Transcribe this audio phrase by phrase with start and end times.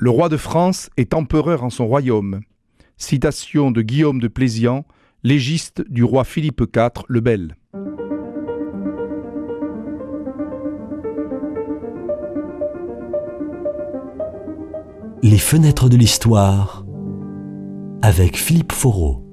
[0.00, 2.42] Le roi de France est empereur en son royaume.
[2.98, 4.86] Citation de Guillaume de Plézian,
[5.24, 7.56] légiste du roi Philippe IV le Bel.
[15.24, 16.86] Les fenêtres de l'histoire
[18.00, 19.26] avec Philippe Foreau.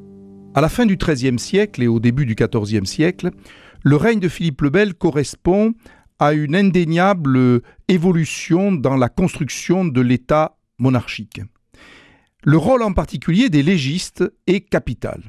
[0.55, 3.29] À la fin du XIIIe siècle et au début du XIVe siècle,
[3.83, 5.75] le règne de Philippe le Bel correspond
[6.17, 11.41] à une indéniable évolution dans la construction de l'État monarchique.
[12.43, 15.21] Le rôle en particulier des légistes est capital.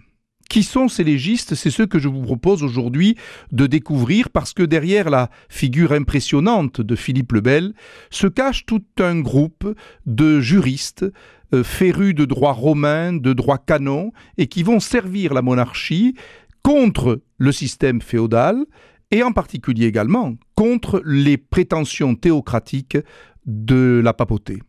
[0.48, 1.54] Qui sont ces légistes?
[1.54, 3.16] C'est ceux que je vous propose aujourd'hui
[3.50, 7.74] de découvrir parce que derrière la figure impressionnante de Philippe le Bel
[8.10, 9.74] se cache tout un groupe
[10.06, 11.04] de juristes
[11.52, 16.14] euh, férus de droit romain, de droit canon et qui vont servir la monarchie
[16.62, 18.64] contre le système féodal
[19.10, 22.98] et en particulier également contre les prétentions théocratiques
[23.46, 24.60] de la papauté.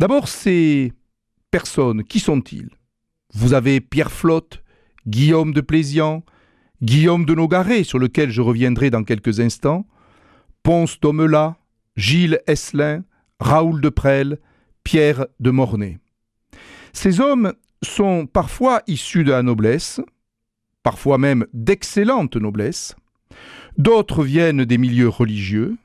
[0.00, 0.94] D'abord, ces
[1.50, 2.70] personnes, qui sont-ils?
[3.34, 4.62] Vous avez Pierre Flotte,
[5.06, 6.24] Guillaume de Plézian,
[6.82, 9.86] Guillaume de Nogaret, sur lequel je reviendrai dans quelques instants,
[10.62, 11.58] Ponce d'Omelat,
[11.96, 13.04] Gilles Esselin,
[13.40, 14.38] Raoul de Presles,
[14.84, 15.98] Pierre de Mornay.
[16.94, 20.00] Ces hommes sont parfois issus de la noblesse,
[20.82, 22.96] parfois même d'excellente noblesse,
[23.76, 25.76] d'autres viennent des milieux religieux,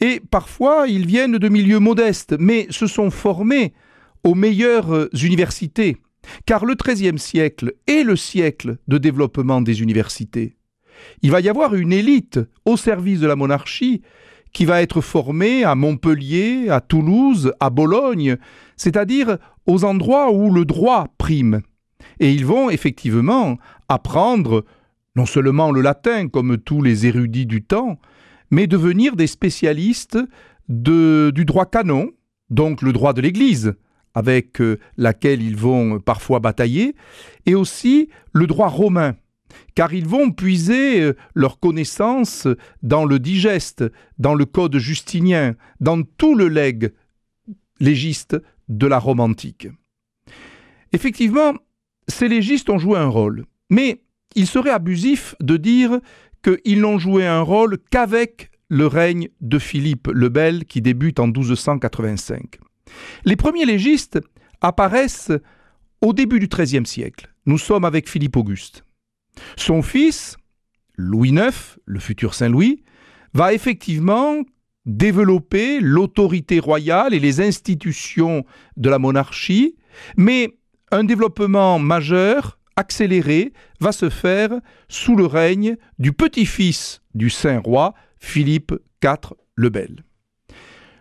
[0.00, 3.72] et parfois ils viennent de milieux modestes, mais se sont formés
[4.24, 5.96] aux meilleures universités,
[6.46, 10.56] car le XIIIe siècle est le siècle de développement des universités.
[11.22, 14.02] Il va y avoir une élite au service de la monarchie
[14.52, 18.36] qui va être formée à Montpellier, à Toulouse, à Bologne,
[18.76, 21.60] c'est-à-dire aux endroits où le droit prime.
[22.20, 24.64] Et ils vont effectivement apprendre
[25.14, 27.98] non seulement le latin comme tous les érudits du temps,
[28.50, 30.18] mais devenir des spécialistes
[30.68, 32.10] du droit canon,
[32.50, 33.74] donc le droit de l'Église,
[34.14, 36.94] avec euh, laquelle ils vont parfois batailler,
[37.44, 39.14] et aussi le droit romain,
[39.74, 42.48] car ils vont puiser euh, leurs connaissances
[42.82, 43.84] dans le digeste,
[44.18, 46.92] dans le code justinien, dans tout le legs
[47.78, 48.36] légiste
[48.68, 49.68] de la Rome antique.
[50.92, 51.52] Effectivement,
[52.08, 54.00] ces légistes ont joué un rôle, mais
[54.34, 56.00] il serait abusif de dire
[56.46, 61.26] qu'ils n'ont joué un rôle qu'avec le règne de Philippe le Bel qui débute en
[61.26, 62.58] 1285.
[63.24, 64.20] Les premiers légistes
[64.60, 65.32] apparaissent
[66.00, 67.32] au début du XIIIe siècle.
[67.46, 68.84] Nous sommes avec Philippe Auguste.
[69.56, 70.36] Son fils,
[70.96, 72.82] Louis IX, le futur Saint-Louis,
[73.34, 74.36] va effectivement
[74.86, 78.44] développer l'autorité royale et les institutions
[78.76, 79.76] de la monarchie,
[80.16, 80.58] mais
[80.92, 84.50] un développement majeur, accéléré, va se faire
[84.88, 90.04] sous le règne du petit-fils du Saint-Roi, Philippe IV le Bel.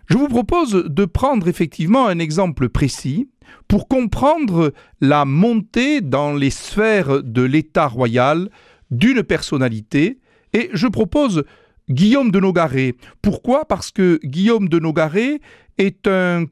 [0.07, 3.29] Je vous propose de prendre effectivement un exemple précis
[3.67, 8.49] pour comprendre la montée dans les sphères de l'État royal
[8.91, 10.19] d'une personnalité
[10.53, 11.43] et je propose
[11.89, 12.95] Guillaume de Nogaret.
[13.21, 13.65] Pourquoi?
[13.65, 15.39] Parce que Guillaume de Nogaret
[15.77, 16.45] est un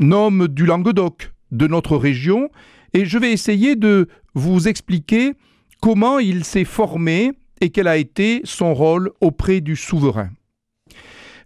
[0.00, 2.50] homme du Languedoc, de notre région,
[2.96, 5.34] et je vais essayer de vous expliquer
[5.82, 10.30] comment il s'est formé et quel a été son rôle auprès du souverain.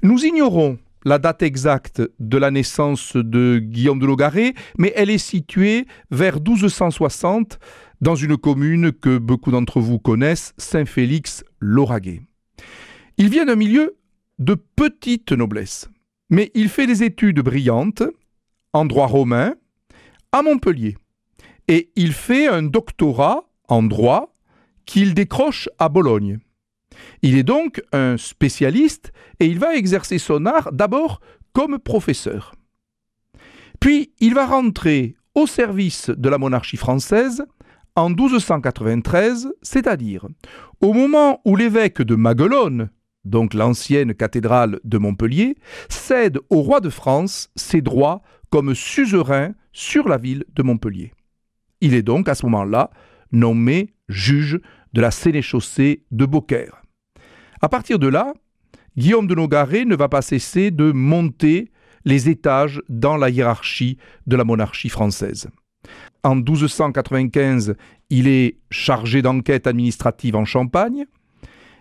[0.04, 5.18] Nous ignorons la date exacte de la naissance de Guillaume de Logaret, mais elle est
[5.18, 7.58] située vers 1260
[8.00, 12.22] dans une commune que beaucoup d'entre vous connaissent, Saint-Félix-Lauragais.
[13.16, 13.96] Il vient d'un milieu
[14.38, 15.88] de petite noblesse,
[16.28, 18.04] mais il fait des études brillantes
[18.72, 19.56] en droit romain
[20.30, 20.96] à Montpellier.
[21.68, 24.32] Et il fait un doctorat en droit
[24.86, 26.38] qu'il décroche à Bologne.
[27.22, 31.20] Il est donc un spécialiste et il va exercer son art d'abord
[31.52, 32.54] comme professeur.
[33.78, 37.44] Puis il va rentrer au service de la monarchie française
[37.96, 40.26] en 1293, c'est-à-dire
[40.80, 42.90] au moment où l'évêque de Maguelone,
[43.24, 45.56] donc l'ancienne cathédrale de Montpellier,
[45.88, 51.12] cède au roi de France ses droits comme suzerain sur la ville de Montpellier.
[51.80, 52.90] Il est donc à ce moment-là
[53.32, 54.60] nommé juge
[54.92, 56.82] de la sénéchaussée de Beaucaire.
[57.60, 58.32] À partir de là,
[58.96, 61.70] Guillaume de Nogaret ne va pas cesser de monter
[62.04, 65.48] les étages dans la hiérarchie de la monarchie française.
[66.22, 67.74] En 1295,
[68.10, 71.06] il est chargé d'enquête administrative en Champagne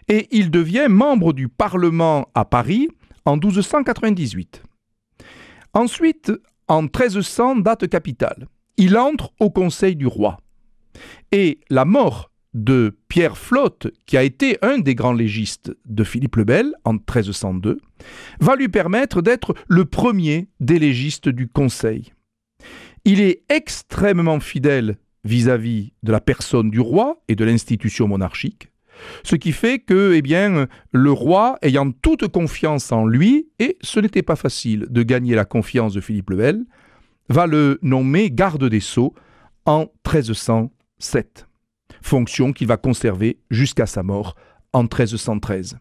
[0.07, 2.88] et il devient membre du Parlement à Paris
[3.25, 4.63] en 1298.
[5.74, 6.31] Ensuite,
[6.68, 8.48] en 1300, date capitale,
[8.80, 10.40] il entre au Conseil du roi.
[11.31, 16.38] Et la mort de Pierre Flotte, qui a été un des grands légistes de Philippe
[16.38, 17.78] le Bel en 1302,
[18.40, 22.14] va lui permettre d'être le premier des légistes du Conseil.
[23.04, 24.96] Il est extrêmement fidèle
[25.26, 28.70] vis-à-vis de la personne du roi et de l'institution monarchique,
[29.24, 34.00] ce qui fait que, eh bien, le roi, ayant toute confiance en lui, et ce
[34.00, 36.66] n'était pas facile de gagner la confiance de Philippe le Bel,
[37.30, 39.14] va le nommer garde des sceaux
[39.66, 41.48] en 1307,
[42.02, 44.36] fonction qu'il va conserver jusqu'à sa mort
[44.74, 45.78] en 1313.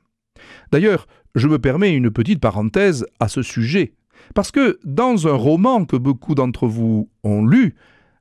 [0.72, 3.94] D'ailleurs, je me permets une petite parenthèse à ce sujet,
[4.34, 7.74] parce que dans un roman que beaucoup d'entre vous ont lu,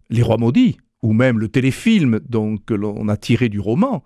[0.10, 4.04] Les Rois Maudits, ou même le téléfilm donc, que l'on a tiré du roman,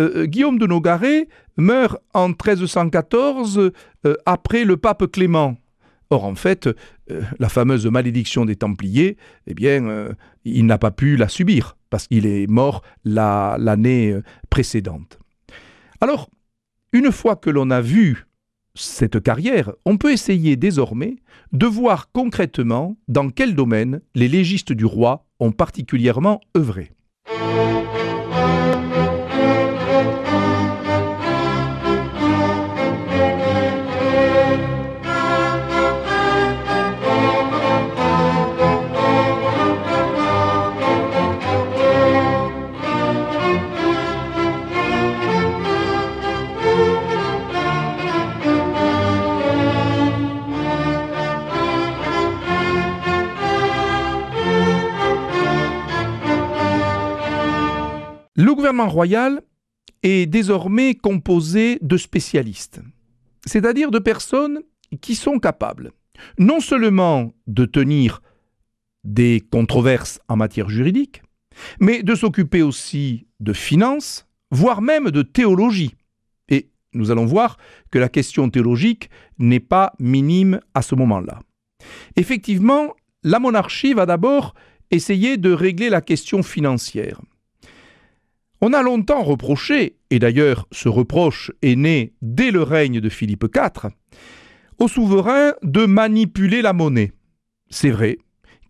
[0.00, 3.58] euh, euh, Guillaume de Nogaret meurt en 1314
[4.06, 5.56] euh, après le pape Clément.
[6.12, 6.68] Or, en fait,
[7.38, 9.16] la fameuse malédiction des Templiers,
[9.46, 10.10] eh bien,
[10.44, 14.14] il n'a pas pu la subir, parce qu'il est mort l'année
[14.50, 15.18] précédente.
[16.02, 16.28] Alors,
[16.92, 18.26] une fois que l'on a vu
[18.74, 21.16] cette carrière, on peut essayer désormais
[21.52, 26.90] de voir concrètement dans quel domaine les légistes du roi ont particulièrement œuvré.
[58.52, 59.40] Le gouvernement royal
[60.02, 62.82] est désormais composé de spécialistes,
[63.46, 64.60] c'est-à-dire de personnes
[65.00, 65.92] qui sont capables
[66.38, 68.20] non seulement de tenir
[69.04, 71.22] des controverses en matière juridique,
[71.80, 75.94] mais de s'occuper aussi de finances, voire même de théologie.
[76.50, 77.56] Et nous allons voir
[77.90, 79.08] que la question théologique
[79.38, 81.40] n'est pas minime à ce moment-là.
[82.16, 84.52] Effectivement, la monarchie va d'abord
[84.90, 87.18] essayer de régler la question financière.
[88.64, 93.46] On a longtemps reproché, et d'ailleurs ce reproche est né dès le règne de Philippe
[93.52, 93.90] IV,
[94.78, 97.10] au souverain de manipuler la monnaie.
[97.70, 98.18] C'est vrai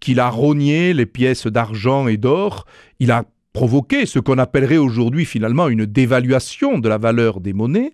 [0.00, 2.64] qu'il a rogné les pièces d'argent et d'or,
[3.00, 7.92] il a provoqué ce qu'on appellerait aujourd'hui finalement une dévaluation de la valeur des monnaies,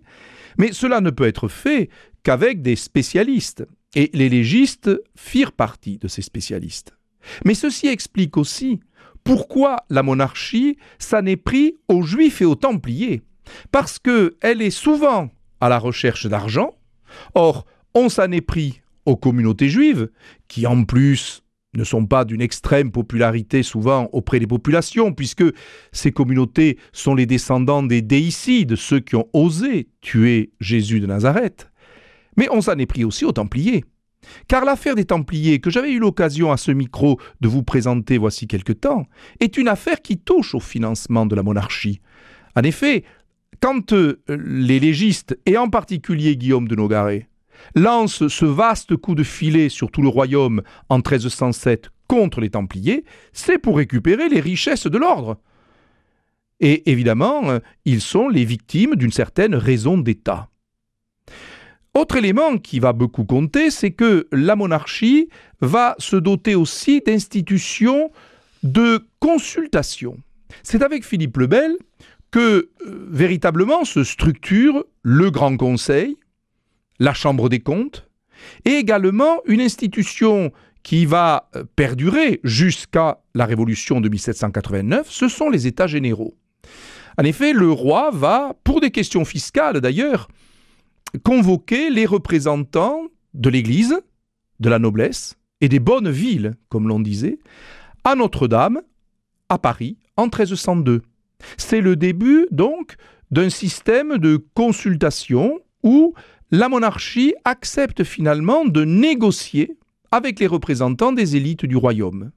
[0.56, 1.90] mais cela ne peut être fait
[2.22, 3.66] qu'avec des spécialistes,
[3.96, 6.96] et les légistes firent partie de ces spécialistes.
[7.44, 8.78] Mais ceci explique aussi
[9.28, 13.20] pourquoi la monarchie s'en est pris aux juifs et aux templiers?
[13.70, 15.28] Parce qu'elle est souvent
[15.60, 16.70] à la recherche d'argent.
[17.34, 20.08] Or, on s'en est pris aux communautés juives,
[20.48, 21.42] qui en plus
[21.74, 25.44] ne sont pas d'une extrême popularité souvent auprès des populations, puisque
[25.92, 31.70] ces communautés sont les descendants des déicides, ceux qui ont osé tuer Jésus de Nazareth.
[32.38, 33.84] Mais on s'en est pris aussi aux Templiers.
[34.46, 38.46] Car l'affaire des Templiers, que j'avais eu l'occasion à ce micro de vous présenter voici
[38.46, 39.06] quelque temps,
[39.40, 42.00] est une affaire qui touche au financement de la monarchie.
[42.56, 43.04] En effet,
[43.60, 47.28] quand euh, les légistes, et en particulier Guillaume de Nogaret,
[47.74, 53.04] lancent ce vaste coup de filet sur tout le royaume en 1307 contre les Templiers,
[53.32, 55.38] c'est pour récupérer les richesses de l'ordre.
[56.60, 60.48] Et évidemment, euh, ils sont les victimes d'une certaine raison d'État.
[61.98, 65.28] Autre élément qui va beaucoup compter, c'est que la monarchie
[65.60, 68.12] va se doter aussi d'institutions
[68.62, 70.16] de consultation.
[70.62, 71.76] C'est avec Philippe le Bel
[72.30, 72.38] que
[72.86, 76.16] euh, véritablement se structure le Grand Conseil,
[77.00, 78.08] la Chambre des comptes,
[78.64, 80.52] et également une institution
[80.84, 86.36] qui va euh, perdurer jusqu'à la Révolution de 1789, ce sont les États généraux.
[87.20, 90.28] En effet, le roi va, pour des questions fiscales d'ailleurs,
[91.22, 93.02] convoquer les représentants
[93.34, 94.00] de l'Église,
[94.60, 97.38] de la noblesse et des bonnes villes, comme l'on disait,
[98.04, 98.80] à Notre-Dame,
[99.48, 101.02] à Paris, en 1302.
[101.56, 102.96] C'est le début, donc,
[103.30, 106.14] d'un système de consultation où
[106.50, 109.76] la monarchie accepte finalement de négocier
[110.10, 112.30] avec les représentants des élites du royaume.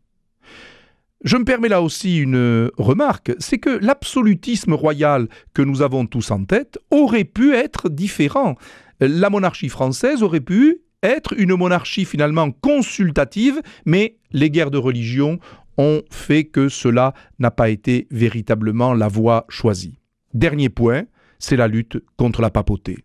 [1.24, 6.32] Je me permets là aussi une remarque, c'est que l'absolutisme royal que nous avons tous
[6.32, 8.56] en tête aurait pu être différent.
[9.00, 15.40] La monarchie française aurait pu être une monarchie finalement consultative, mais les guerres de religion
[15.78, 20.00] ont fait que cela n'a pas été véritablement la voie choisie.
[20.34, 21.04] Dernier point,
[21.38, 22.98] c'est la lutte contre la papauté.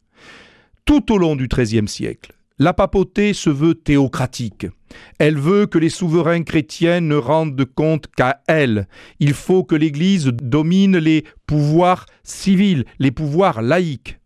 [0.87, 4.67] Tout au long du XIIIe siècle, la papauté se veut théocratique.
[5.19, 8.89] Elle veut que les souverains chrétiens ne rendent compte qu'à elle.
[9.21, 14.19] Il faut que l'Église domine les pouvoirs civils, les pouvoirs laïques.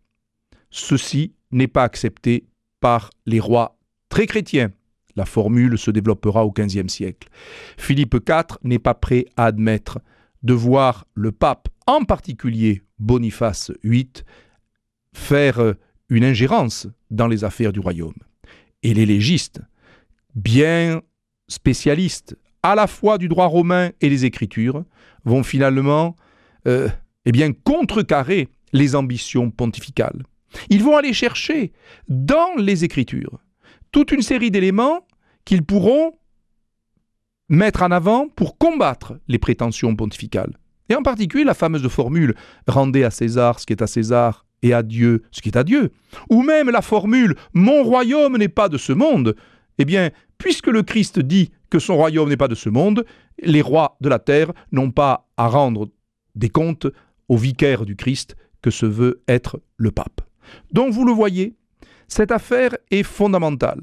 [0.70, 2.46] Ceci n'est pas accepté
[2.78, 4.70] par les rois très chrétiens.
[5.16, 7.28] La formule se développera au XVe siècle.
[7.76, 9.98] Philippe IV n'est pas prêt à admettre
[10.44, 14.12] de voir le pape, en particulier Boniface VIII,
[15.12, 15.74] faire
[16.10, 18.14] une ingérence dans les affaires du royaume.
[18.82, 19.60] Et les légistes,
[20.34, 21.00] bien
[21.48, 24.84] spécialistes à la fois du droit romain et des Écritures,
[25.24, 26.16] vont finalement
[26.66, 26.88] euh,
[27.24, 30.22] eh bien, contrecarrer les ambitions pontificales.
[30.68, 31.72] Ils vont aller chercher
[32.08, 33.38] dans les Écritures
[33.92, 35.06] toute une série d'éléments
[35.44, 36.12] qu'ils pourront
[37.48, 40.56] mettre en avant pour combattre les prétentions pontificales.
[40.88, 42.34] Et en particulier la fameuse formule
[42.66, 45.64] Rendez à César ce qui est à César et à Dieu ce qui est à
[45.64, 45.90] Dieu.
[46.28, 49.36] Ou même la formule Mon royaume n'est pas de ce monde.
[49.78, 53.04] Eh bien, puisque le Christ dit que son royaume n'est pas de ce monde,
[53.42, 55.88] les rois de la terre n'ont pas à rendre
[56.34, 56.86] des comptes
[57.28, 60.20] au vicaire du Christ que se veut être le pape.
[60.72, 61.54] Donc vous le voyez,
[62.08, 63.80] cette affaire est fondamentale.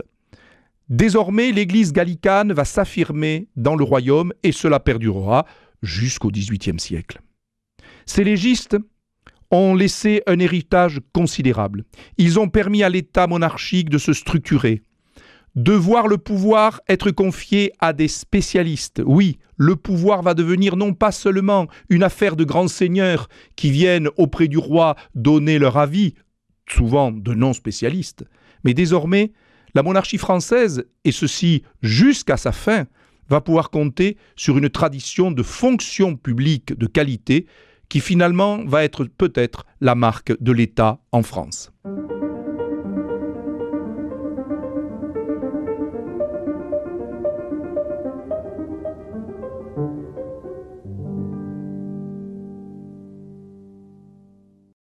[0.90, 5.46] Désormais, l'Église gallicane va s'affirmer dans le royaume et cela perdurera
[5.82, 7.22] jusqu'au XVIIIe siècle.
[8.06, 8.78] Ces légistes
[9.51, 11.86] ont laissé un héritage considérable.
[12.18, 14.82] Ils ont permis à l'État monarchique de se structurer,
[15.56, 19.01] de voir le pouvoir être confié à des spécialistes.
[19.06, 24.10] Oui, le pouvoir va devenir non pas seulement une affaire de grands seigneurs qui viennent
[24.18, 26.13] auprès du roi donner leur avis,
[26.70, 28.25] souvent de non-spécialistes,
[28.63, 29.32] mais désormais,
[29.74, 32.86] la monarchie française, et ceci jusqu'à sa fin,
[33.30, 37.46] va pouvoir compter sur une tradition de fonction publique de qualité
[37.89, 41.72] qui finalement va être peut-être la marque de l'État en France.